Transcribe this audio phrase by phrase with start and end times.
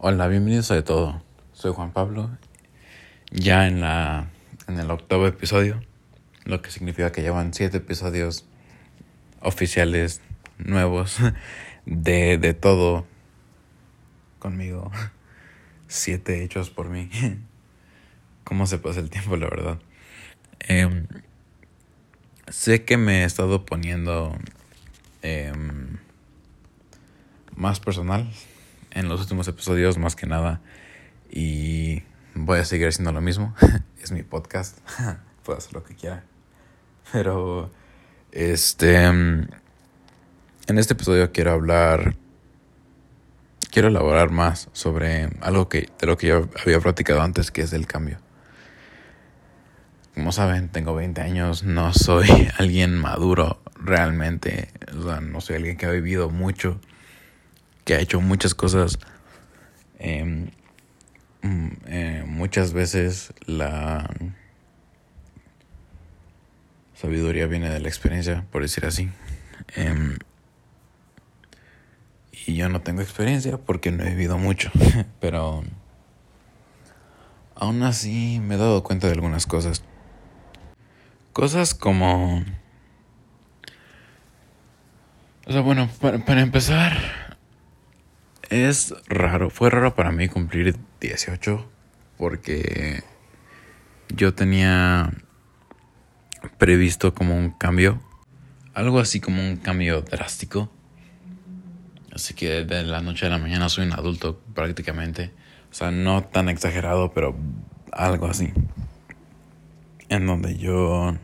[0.00, 1.20] Hola, bienvenidos a De Todo.
[1.52, 2.30] Soy Juan Pablo.
[3.32, 4.30] Ya en la
[4.68, 5.80] en el octavo episodio,
[6.44, 8.44] lo que significa que llevan siete episodios
[9.40, 10.20] oficiales
[10.56, 11.16] nuevos
[11.84, 13.06] de De Todo
[14.38, 14.92] conmigo.
[15.88, 17.10] Siete hechos por mí.
[18.44, 19.80] ¿Cómo se pasa el tiempo, la verdad?
[20.60, 21.08] Em,
[22.46, 24.38] sé que me he estado poniendo
[25.22, 25.98] em,
[27.56, 28.30] más personal
[28.98, 30.60] en los últimos episodios más que nada
[31.30, 32.02] y
[32.34, 33.54] voy a seguir haciendo lo mismo.
[34.02, 34.78] es mi podcast,
[35.44, 36.24] puedo hacer lo que quiera.
[37.12, 37.70] Pero
[38.32, 39.48] este en
[40.66, 42.16] este episodio quiero hablar
[43.70, 47.72] quiero elaborar más sobre algo que de lo que yo había platicado antes, que es
[47.72, 48.18] el cambio.
[50.14, 55.76] Como saben, tengo 20 años, no soy alguien maduro realmente, o sea, no soy alguien
[55.76, 56.80] que ha vivido mucho
[57.88, 58.98] que ha hecho muchas cosas.
[59.98, 60.50] Em,
[61.40, 64.10] mm, eh, muchas veces la
[66.94, 69.08] sabiduría viene de la experiencia, por decir así.
[69.74, 70.18] Em,
[72.46, 74.70] y yo no tengo experiencia porque no he vivido mucho,
[75.20, 75.64] pero
[77.54, 79.82] aún así me he dado cuenta de algunas cosas.
[81.32, 82.44] Cosas como...
[85.46, 87.27] O sea, bueno, para, para empezar,
[88.50, 91.68] es raro, fue raro para mí cumplir 18
[92.16, 93.02] porque
[94.08, 95.12] yo tenía
[96.58, 98.00] previsto como un cambio,
[98.74, 100.70] algo así como un cambio drástico.
[102.12, 105.32] Así que de la noche a la mañana soy un adulto prácticamente.
[105.70, 107.36] O sea, no tan exagerado, pero
[107.92, 108.52] algo así.
[110.08, 111.16] En donde yo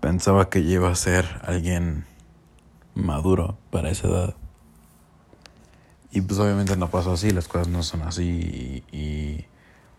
[0.00, 2.04] pensaba que iba a ser alguien
[2.94, 4.34] maduro para esa edad.
[6.16, 9.44] Y pues obviamente no pasó así, las cosas no son así y,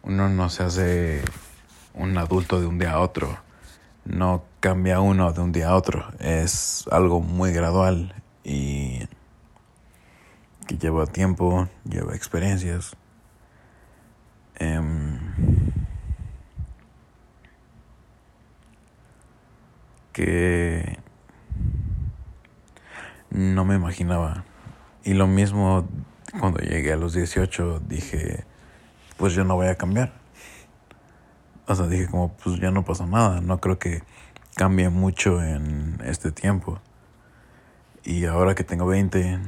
[0.02, 1.22] uno no se hace
[1.94, 3.38] un adulto de un día a otro.
[4.04, 6.11] No cambia uno de un día a otro.
[6.17, 9.08] Es algo muy gradual y
[10.66, 12.95] que lleva tiempo, lleva experiencias.
[14.56, 15.20] Em,
[20.14, 20.98] que
[23.30, 24.46] no me imaginaba.
[25.08, 25.88] Y lo mismo
[26.38, 28.44] cuando llegué a los 18 dije,
[29.16, 30.12] pues yo no voy a cambiar.
[31.66, 34.04] O sea, dije como, pues ya no pasa nada, no creo que
[34.56, 36.82] cambie mucho en este tiempo.
[38.04, 39.40] Y ahora que tengo 20,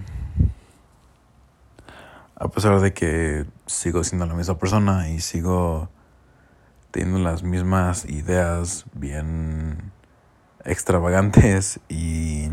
[2.35, 5.89] a pesar de que sigo siendo la misma persona y sigo
[6.91, 9.91] teniendo las mismas ideas bien
[10.63, 12.47] extravagantes y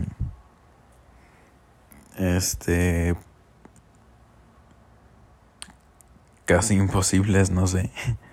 [2.17, 3.17] este
[6.45, 7.91] casi imposibles, no sé.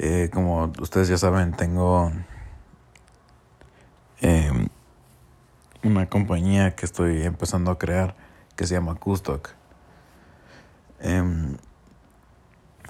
[0.00, 2.12] Eh, como ustedes ya saben, tengo
[4.20, 4.68] em,
[5.82, 8.14] una compañía que estoy empezando a crear
[8.54, 9.50] que se llama Custoc.
[11.00, 11.56] Em,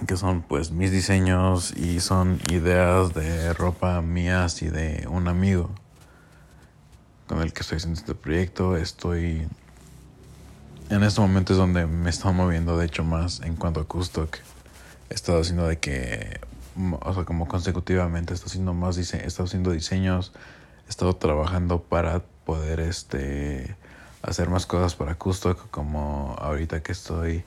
[0.07, 5.71] que son pues mis diseños y son ideas de ropa mías y de un amigo
[7.27, 8.77] con el que estoy haciendo este proyecto.
[8.77, 9.49] Estoy
[10.91, 14.39] en este momento es donde me estoy moviendo, de hecho, más en cuanto a Custoc.
[15.11, 16.41] He estado haciendo de que,
[17.01, 20.33] o sea, como consecutivamente, he estado haciendo más he estado haciendo diseños,
[20.87, 23.77] he estado trabajando para poder, este,
[24.23, 27.45] hacer más cosas para Custoc, como ahorita que estoy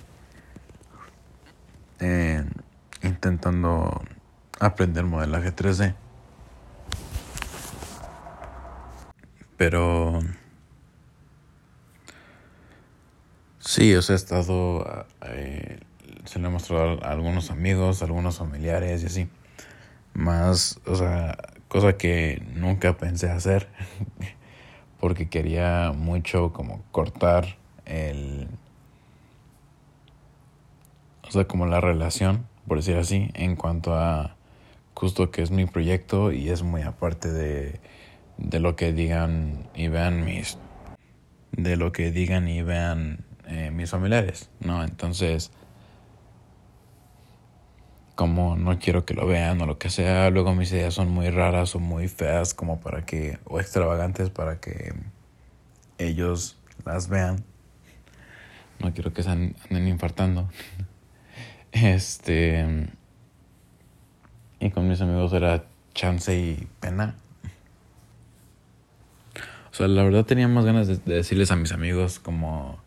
[3.03, 4.01] intentando
[4.59, 5.95] aprender modelaje 3D.
[9.57, 10.19] Pero
[13.71, 15.79] Sí, o sea, he estado, eh,
[16.25, 19.29] se lo he mostrado a algunos amigos, a algunos familiares y así.
[20.13, 21.37] Más, o sea,
[21.69, 23.69] cosa que nunca pensé hacer,
[24.99, 27.55] porque quería mucho como cortar
[27.85, 28.49] el,
[31.25, 34.35] o sea, como la relación, por decir así, en cuanto a
[34.95, 37.79] justo que es mi proyecto y es muy aparte de,
[38.37, 40.57] de lo que digan y vean mis,
[41.53, 44.81] de lo que digan y vean eh, mis familiares, ¿no?
[44.81, 45.51] Entonces,
[48.15, 51.29] como no quiero que lo vean o lo que sea, luego mis ideas son muy
[51.29, 54.93] raras o muy feas como para que, o extravagantes para que
[55.97, 57.43] ellos las vean.
[58.79, 60.49] No quiero que se anden infartando.
[61.73, 62.87] Este.
[64.59, 65.63] Y con mis amigos era
[65.93, 67.15] chance y pena.
[69.71, 72.79] O sea, la verdad tenía más ganas de decirles a mis amigos como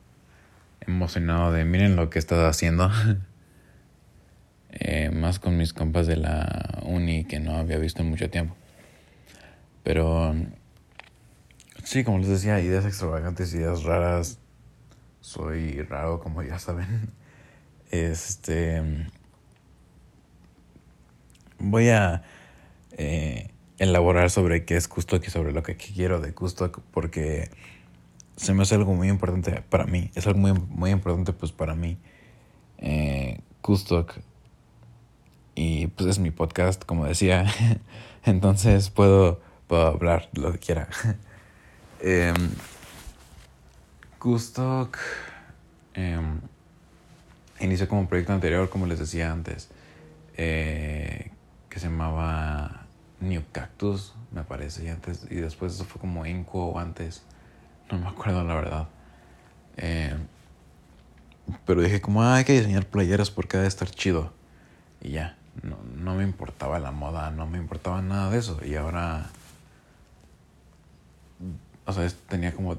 [0.86, 2.90] emocionado de miren lo que he estado haciendo.
[4.76, 8.56] Eh, más con mis compas de la uni que no había visto en mucho tiempo.
[9.84, 10.34] Pero
[11.84, 14.40] sí, como les decía, ideas extravagantes, ideas raras.
[15.20, 17.12] Soy raro, como ya saben.
[17.92, 18.82] Este.
[21.60, 22.24] Voy a
[22.96, 27.50] eh, elaborar sobre qué es Kustok y sobre lo que quiero de Kustok porque
[28.36, 30.10] se me hace algo muy importante para mí.
[30.14, 31.98] Es algo muy, muy importante pues para mí.
[32.78, 33.40] Eh,
[35.54, 37.46] Y pues es mi podcast, como decía.
[38.24, 40.88] Entonces puedo, puedo hablar lo que quiera.
[42.00, 42.34] eh,
[47.60, 49.68] inició como proyecto anterior, como les decía antes,
[50.36, 51.30] eh,
[51.68, 52.86] que se llamaba
[53.20, 57.22] New Cactus, me parece, y, antes, y después eso fue como Inco antes,
[57.90, 58.88] no me acuerdo la verdad.
[59.76, 60.16] Eh,
[61.66, 64.32] pero dije como, ah, hay que diseñar playeras porque debe estar chido.
[65.00, 68.58] Y ya, no, no me importaba la moda, no me importaba nada de eso.
[68.64, 69.26] Y ahora,
[71.84, 72.76] o sea, tenía como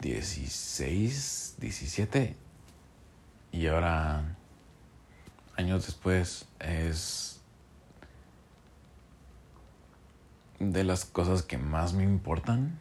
[0.00, 2.36] 16, 17
[3.52, 4.22] y ahora,
[5.56, 7.40] años después, es
[10.58, 12.78] de las cosas que más me importan.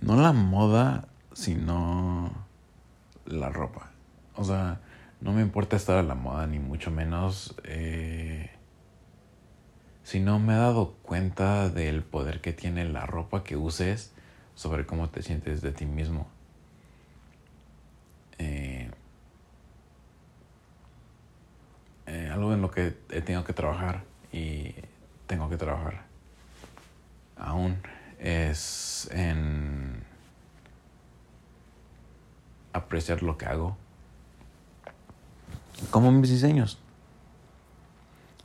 [0.00, 2.32] No la moda, sino
[3.26, 3.90] la ropa.
[4.36, 4.80] O sea,
[5.20, 7.54] no me importa estar a la moda, ni mucho menos.
[7.64, 8.50] Eh,
[10.02, 14.12] sino me he dado cuenta del poder que tiene la ropa que uses
[14.54, 16.26] sobre cómo te sientes de ti mismo.
[18.38, 18.90] Eh,
[22.10, 24.74] Eh, algo en lo que he tenido que trabajar y
[25.28, 26.02] tengo que trabajar
[27.36, 27.76] aún
[28.18, 29.89] es en
[32.72, 33.76] apreciar lo que hago.
[35.90, 36.78] Como mis diseños.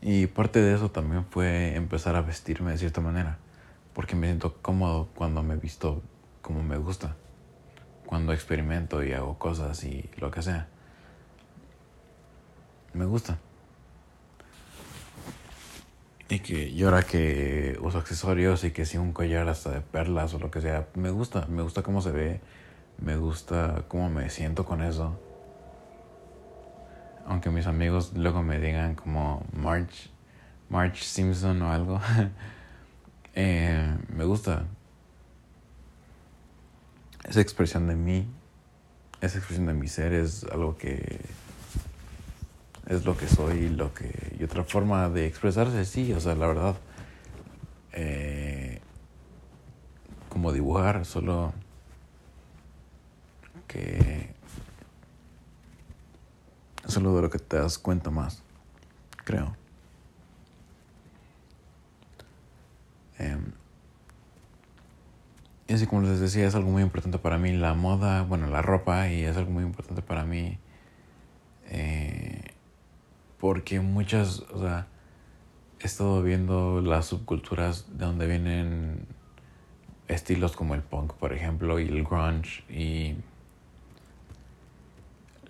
[0.01, 3.39] Y parte de eso también fue empezar a vestirme de cierta manera
[3.93, 6.03] porque me siento cómodo cuando me visto
[6.41, 7.15] como me gusta
[8.05, 10.67] cuando experimento y hago cosas y lo que sea.
[12.93, 13.39] Me gusta.
[16.29, 20.33] Y que yo ahora que uso accesorios y que si un collar hasta de perlas
[20.33, 22.41] o lo que sea, me gusta, me gusta cómo se ve,
[22.99, 25.19] me gusta cómo me siento con eso.
[27.27, 30.09] Aunque mis amigos luego me digan como March,
[30.69, 31.99] March Simpson o algo,
[33.33, 34.65] eh, me gusta.
[37.23, 38.27] Esa expresión de mí,
[39.21, 41.19] esa expresión de mi ser es algo que
[42.87, 44.35] es lo que soy, lo que...
[44.39, 46.75] Y otra forma de expresarse, sí, o sea, la verdad.
[47.93, 48.79] Eh,
[50.29, 51.53] como dibujar, solo
[53.67, 54.33] que...
[56.87, 58.43] Solo de lo que te das cuenta más,
[59.23, 59.55] creo.
[63.17, 63.37] Eh,
[65.67, 68.61] y así como les decía, es algo muy importante para mí la moda, bueno, la
[68.61, 70.59] ropa, y es algo muy importante para mí
[71.69, 72.41] eh,
[73.39, 74.87] porque muchas, o sea,
[75.79, 79.07] he estado viendo las subculturas de donde vienen
[80.07, 83.15] estilos como el punk, por ejemplo, y el grunge, y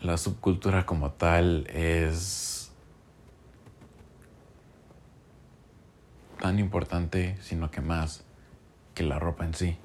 [0.06, 2.72] la subcultura como tal es
[6.40, 8.24] tan importante, sino que más
[8.94, 9.78] que la ropa en sí.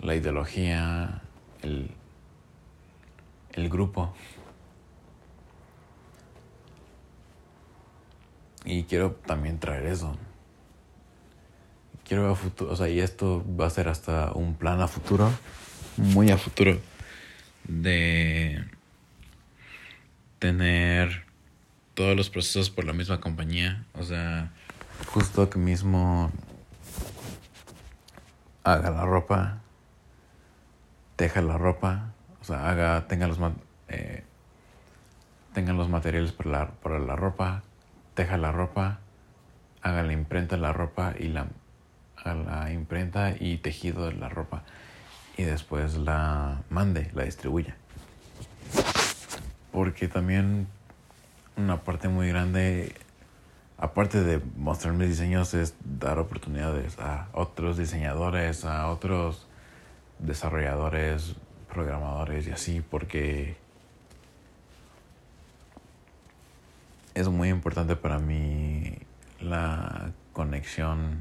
[0.00, 1.22] La ideología,
[1.62, 1.90] el,
[3.68, 4.14] grupo.
[8.64, 10.16] Y quiero también traer eso.
[12.04, 15.28] Quiero a futuro, o sea, y esto va a ser hasta un plan a futuro,
[15.96, 16.78] muy a futuro,
[17.68, 18.64] de
[20.38, 21.24] tener
[21.94, 23.84] todos los procesos por la misma compañía.
[23.94, 24.50] O sea,
[25.06, 26.32] justo que mismo
[28.64, 29.58] haga la ropa,
[31.16, 33.38] teja la ropa, o sea, haga, tenga los,
[33.88, 34.24] eh,
[35.52, 37.62] tenga los materiales para la, para la ropa,
[38.14, 39.00] teja la ropa,
[39.82, 41.46] haga la imprenta la ropa y la,
[42.24, 44.64] la imprenta y tejido de la ropa
[45.38, 47.76] y después la mande, la distribuya.
[49.72, 50.66] Porque también
[51.56, 52.92] una parte muy grande,
[53.78, 59.46] aparte de mostrar mis diseños, es dar oportunidades a otros diseñadores, a otros
[60.18, 61.36] desarrolladores,
[61.72, 63.56] programadores y así, porque
[67.14, 68.98] es muy importante para mí
[69.40, 71.20] la conexión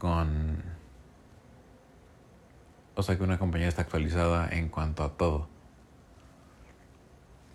[0.00, 0.73] con
[2.94, 5.48] o sea, que una compañía está actualizada en cuanto a todo.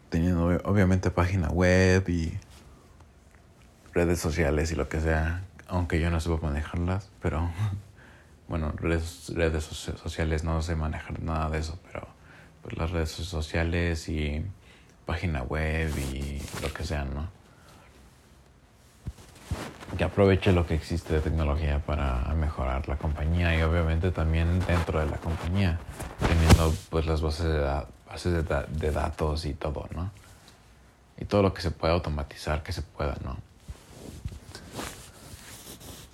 [0.09, 2.37] Teniendo obviamente página web y
[3.93, 7.49] redes sociales y lo que sea, aunque yo no sepa manejarlas, pero
[8.47, 12.07] bueno, redes, redes sociales no sé manejar nada de eso, pero
[12.61, 14.45] pues las redes sociales y
[15.05, 17.38] página web y lo que sea, ¿no?
[19.97, 24.99] Que aproveche lo que existe de tecnología para mejorar la compañía y obviamente también dentro
[24.99, 25.79] de la compañía,
[26.25, 30.11] teniendo pues las bases de, bases de datos y todo, ¿no?
[31.17, 33.37] Y todo lo que se pueda automatizar, que se pueda, ¿no?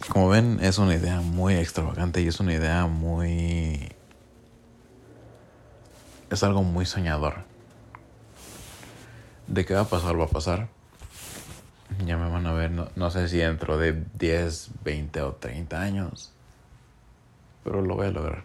[0.09, 3.91] Como ven, es una idea muy extravagante y es una idea muy...
[6.29, 7.43] Es algo muy soñador.
[9.47, 10.67] De qué va a pasar, va a pasar.
[12.05, 16.31] Ya me van a ver, no, sé si dentro de 10, 20 o 30 años.
[17.63, 18.43] Pero lo voy a lograr.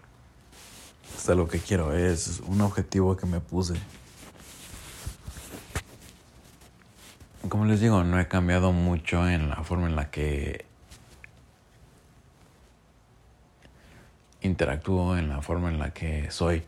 [1.15, 3.75] Es lo que quiero, es un objetivo que me puse.
[7.51, 10.65] Como les digo, no he cambiado mucho en la forma en la que
[14.41, 16.63] interactúo, en la forma en la que soy.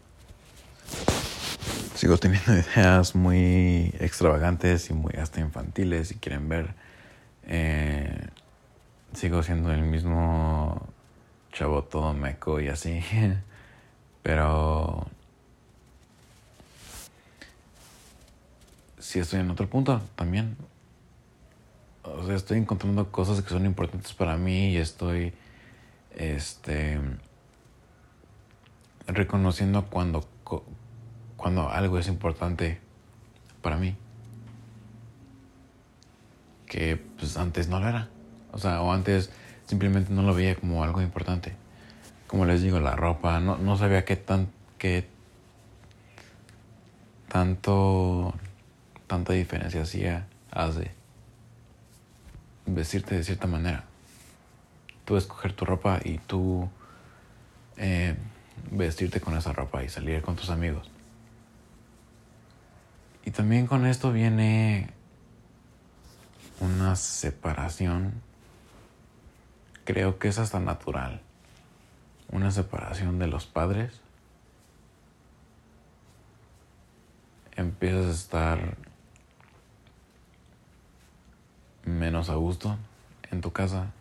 [1.95, 6.75] Sigo teniendo ideas muy extravagantes y muy hasta infantiles, si quieren ver.
[7.45, 8.29] Eh,
[9.13, 10.89] sigo siendo el mismo
[11.53, 13.01] chavo todo meco y así.
[14.23, 15.07] Pero
[18.99, 20.57] sí estoy en otro punto también.
[22.05, 25.33] O sea, estoy encontrando cosas que son importantes para mí y estoy
[26.17, 27.01] este
[29.07, 30.27] reconociendo cuando,
[31.43, 32.79] cuando algo es importante
[33.61, 33.97] para mí.
[36.67, 38.09] Que pues antes no lo era.
[38.53, 39.31] O sea, o antes
[39.67, 41.55] simplemente no lo veía como algo importante.
[42.29, 45.07] Como les digo, la ropa, no, no sabía qué tan, qué
[47.29, 48.35] tanto,
[49.07, 50.93] tanta diferencia hacía, hace
[52.67, 53.85] vestirte de cierta manera.
[55.05, 56.71] Tú escoger tu ropa y tú
[57.77, 58.15] eh,
[58.71, 60.92] vestirte con esa ropa y salir con tus amigos.
[63.25, 64.91] Y también con esto viene
[66.61, 68.15] una separación,
[69.85, 71.21] creo que es hasta natural,
[72.31, 74.01] una separación de los padres.
[77.55, 78.77] Empiezas a estar
[81.85, 82.77] menos a gusto
[83.31, 83.93] en tu casa.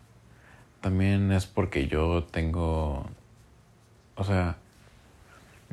[0.80, 3.06] También es porque yo tengo
[4.16, 4.56] o sea,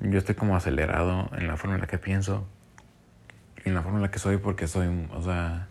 [0.01, 2.48] yo estoy como acelerado en la forma en la que pienso
[3.66, 5.68] en la forma en la que soy porque soy, o sea,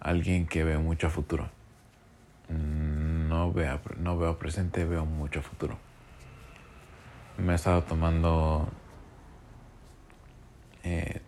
[0.00, 1.48] alguien que ve mucho futuro.
[2.48, 5.78] No veo, no veo presente, veo mucho futuro.
[7.38, 8.68] Me he estado tomando...
[10.84, 11.20] Eh,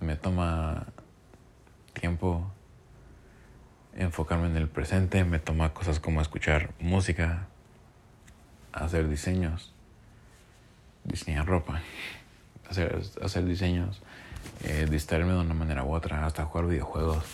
[0.00, 0.86] me toma
[1.94, 2.50] tiempo
[3.94, 7.46] enfocarme en el presente, me toma cosas como escuchar música,
[8.72, 9.72] hacer diseños,
[11.04, 11.80] diseñar ropa,
[12.68, 14.02] hacer, hacer diseños,
[14.64, 17.24] eh, distraerme de una manera u otra, hasta jugar videojuegos.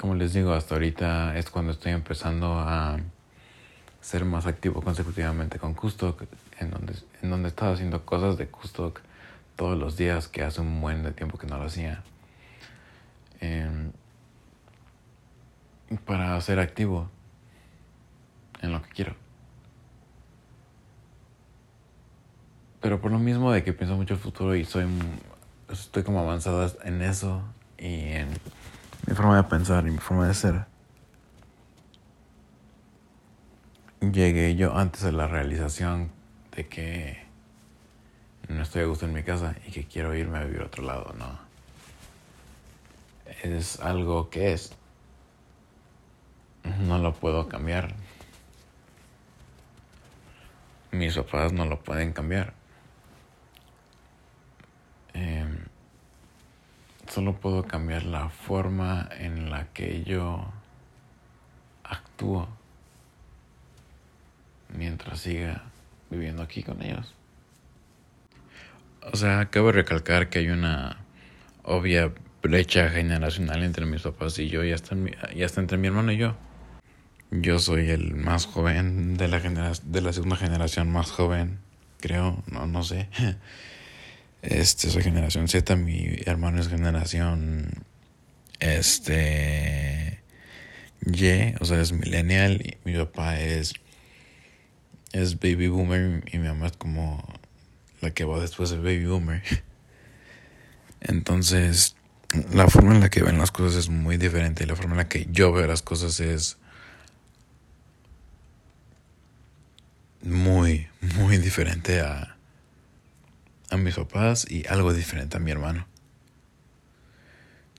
[0.00, 2.98] Como les digo, hasta ahorita es cuando estoy empezando a
[4.00, 6.24] ser más activo consecutivamente con Kustok,
[6.58, 9.00] en donde, en donde estaba haciendo cosas de Kustok
[9.56, 12.02] todos los días, que hace un buen de tiempo que no lo hacía.
[13.40, 13.92] Em,
[16.06, 17.10] para ser activo
[18.62, 19.19] en lo que quiero.
[22.80, 24.86] Pero por lo mismo de que pienso mucho el futuro y soy
[25.68, 27.42] estoy como avanzada en eso
[27.78, 28.28] y en
[29.06, 30.64] mi forma de pensar y mi forma de ser.
[34.00, 36.10] Llegué yo antes de la realización
[36.56, 37.22] de que
[38.48, 40.82] no estoy a gusto en mi casa y que quiero irme a vivir a otro
[40.82, 41.38] lado, no.
[43.42, 44.72] Es algo que es.
[46.80, 47.94] No lo puedo cambiar
[50.92, 52.52] mis papás no lo pueden cambiar.
[57.10, 60.52] Solo puedo cambiar la forma en la que yo
[61.84, 62.48] actúo
[64.74, 65.64] mientras siga
[66.08, 67.14] viviendo aquí con ellos.
[69.12, 70.98] O sea, acabo de recalcar que hay una
[71.64, 72.12] obvia
[72.42, 76.36] brecha generacional entre mis papás y yo y hasta, entre mi hermano y yo.
[77.32, 81.58] Yo soy el más joven de la, de la segunda generación más joven,
[82.00, 83.08] creo, no, no sé.
[84.42, 87.84] Este, soy generación Z, mi hermano es generación
[88.58, 90.22] este
[91.06, 93.74] Y, o sea, es millennial y mi papá es
[95.12, 97.22] es baby boomer y mi mamá es como
[98.00, 99.42] la que va después de baby boomer.
[101.00, 101.96] Entonces,
[102.52, 104.66] la forma en la que ven las cosas es muy diferente.
[104.66, 106.58] La forma en la que yo veo las cosas es
[110.22, 112.36] muy, muy diferente a,
[113.70, 115.86] a mis papás y algo diferente a mi hermano.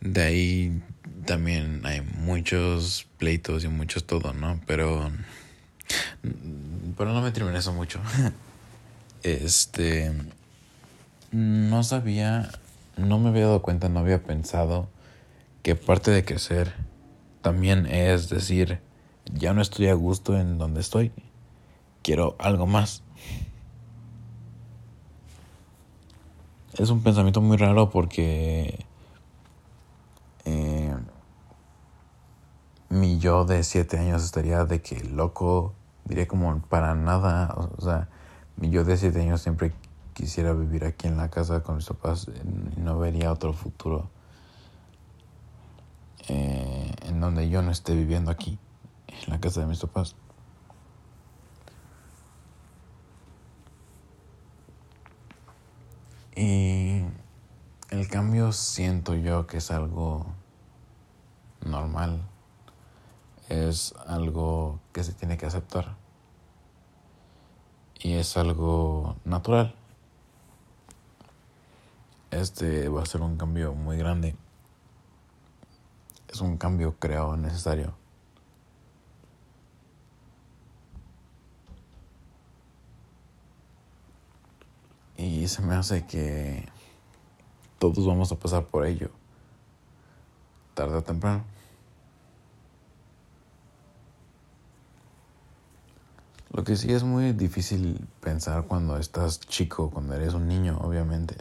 [0.02, 0.82] De ahí
[1.26, 4.60] también hay muchos pleitos y muchos todo, ¿no?
[4.66, 5.12] Pero,
[6.98, 8.00] pero no me en eso mucho.
[9.24, 10.12] Este,
[11.32, 12.50] no sabía,
[12.98, 14.90] no me había dado cuenta, no había pensado
[15.62, 16.74] que parte de crecer
[17.42, 18.80] también es decir,
[19.34, 21.12] ya no estoy a gusto en donde estoy,
[22.02, 23.04] quiero algo más.
[26.78, 28.86] Es un pensamiento muy raro porque
[30.46, 30.96] eh,
[32.90, 35.74] mi yo de siete años estaría de que loco,
[36.06, 38.08] diría como para nada, o sea,
[38.56, 39.74] mi yo de siete años siempre
[40.14, 42.28] quisiera vivir aquí en la casa con mis papás
[42.78, 44.10] y no vería otro futuro
[46.28, 48.58] eh, en donde yo no esté viviendo aquí,
[49.08, 50.16] en la casa de mis papás.
[56.36, 57.04] Y
[57.90, 60.26] el cambio siento yo que es algo
[61.66, 62.22] normal,
[63.50, 65.96] es algo que se tiene que aceptar
[68.00, 69.76] y es algo natural.
[72.32, 74.36] Este va a ser un cambio muy grande.
[76.30, 78.01] Es un cambio creado necesario.
[85.22, 86.68] Y se me hace que
[87.78, 89.12] todos vamos a pasar por ello,
[90.74, 91.44] tarde o temprano.
[96.52, 101.36] Lo que sí es muy difícil pensar cuando estás chico, cuando eres un niño, obviamente.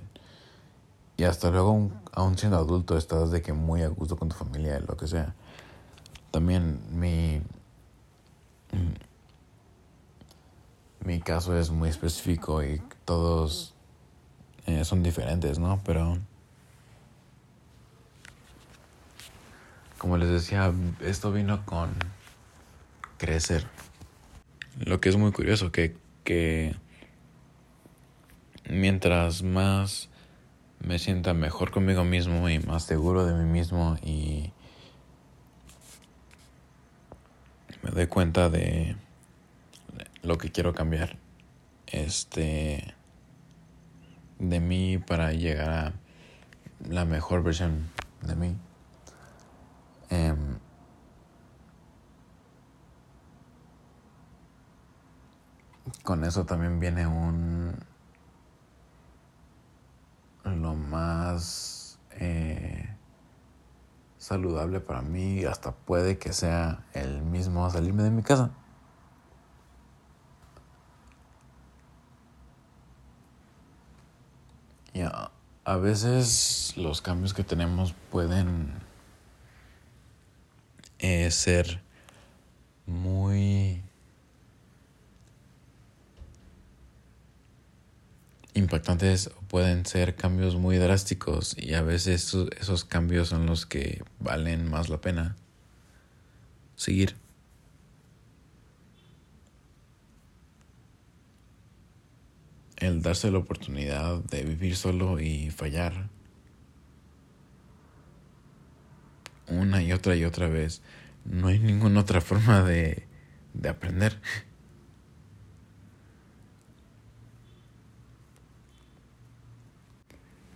[1.17, 4.79] Y hasta luego, aún siendo adulto, estás de que muy a gusto con tu familia,
[4.81, 5.35] lo que sea.
[6.31, 7.41] También mi.
[11.11, 13.75] Mi caso es muy específico y todos
[14.67, 15.81] eh, son diferentes, ¿no?
[15.85, 16.19] Pero.
[19.99, 21.91] Como les decía, esto vino con
[23.19, 23.67] crecer.
[24.79, 26.77] Lo que es muy curioso, que, que
[28.69, 30.11] mientras más
[30.79, 34.53] me sienta mejor conmigo mismo y más seguro de mí mismo y
[37.83, 38.95] me doy cuenta de
[40.23, 41.17] lo que quiero cambiar
[41.87, 42.95] este
[44.39, 45.93] de mí para llegar a
[46.89, 47.91] la mejor versión
[48.23, 48.57] de mí.
[50.11, 50.59] Em,
[56.03, 57.77] con eso también viene un
[60.45, 62.89] lo más eh,
[64.19, 68.51] saludable para mí hasta puede que sea el mismo salirme de mi casa
[74.93, 75.03] y
[75.71, 78.73] a, veces los cambios que tenemos pueden
[80.99, 81.81] eh, ser
[82.87, 83.83] muy
[88.55, 94.69] impactantes pueden ser cambios muy drásticos y a veces esos, cambios son los que valen
[94.69, 95.37] más la pena
[96.77, 97.17] seguir.
[102.95, 106.09] Darse la oportunidad de vivir solo y fallar
[109.49, 110.83] una y otra y otra vez.
[111.25, 113.07] No hay ninguna otra forma de,
[113.55, 114.21] de aprender.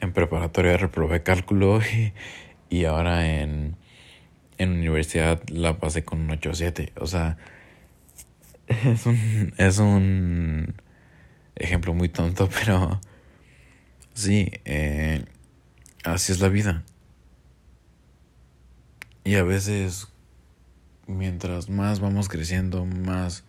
[0.05, 1.81] en preparatoria reprobé cálculo
[2.71, 3.77] y, ahora en,
[4.59, 6.93] en universidad la pasé con un 8-7.
[7.01, 7.37] O sea,
[8.69, 10.75] es un, es un
[11.57, 13.01] ejemplo muy tonto, pero
[14.15, 15.25] sí, eh,
[16.05, 16.85] así es la vida.
[19.25, 20.09] Y a veces,
[21.07, 23.45] mientras más vamos creciendo, más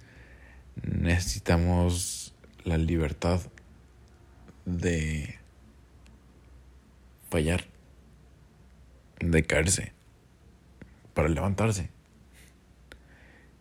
[0.83, 3.41] necesitamos la libertad
[4.65, 5.37] de
[7.29, 7.65] fallar,
[9.19, 9.93] de caerse,
[11.13, 11.89] para levantarse.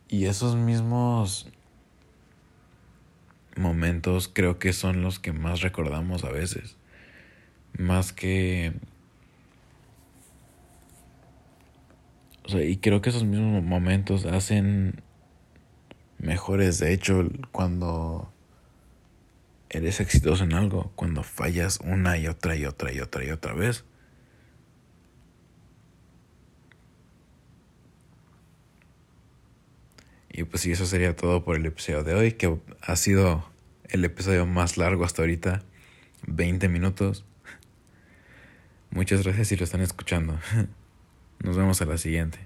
[0.08, 1.48] Y esos mismos
[3.56, 6.76] momentos creo que son los que más recordamos a veces.
[7.78, 8.72] Más que...
[12.44, 15.02] O sea, y creo que esos mismos momentos hacen
[16.18, 16.78] mejores.
[16.78, 18.30] De hecho, cuando
[19.70, 23.54] eres exitoso en algo, cuando fallas una y otra y otra y otra y otra
[23.54, 23.84] vez,
[30.36, 33.48] Y pues sí, eso sería todo por el episodio de hoy, que ha sido
[33.84, 35.62] el episodio más largo hasta ahorita,
[36.26, 37.24] 20 minutos.
[38.90, 40.36] Muchas gracias si lo están escuchando.
[41.38, 42.40] Nos vemos a la siguiente.